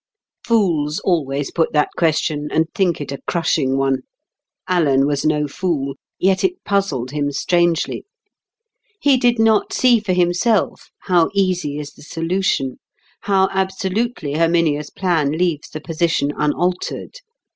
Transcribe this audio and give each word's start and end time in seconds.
Fools 0.43 0.97
always 1.01 1.51
put 1.51 1.73
that 1.73 1.89
question, 1.95 2.49
and 2.51 2.65
think 2.73 2.99
it 2.99 3.11
a 3.11 3.21
crushing 3.27 3.77
one. 3.77 3.99
Alan 4.67 5.05
was 5.05 5.23
no 5.27 5.47
fool, 5.47 5.93
yet 6.17 6.43
it 6.43 6.53
puzzled 6.65 7.11
him 7.11 7.31
strangely. 7.31 8.05
He 8.99 9.15
did 9.15 9.37
not 9.37 9.73
see 9.73 9.99
for 9.99 10.13
himself 10.13 10.89
how 11.01 11.29
easy 11.35 11.77
is 11.77 11.91
the 11.91 12.01
solution; 12.01 12.79
how 13.29 13.47
absolutely 13.51 14.33
Herminia's 14.33 14.89
plan 14.89 15.33
leaves 15.33 15.69
the 15.69 15.79
position 15.79 16.31
unaltered. 16.35 17.17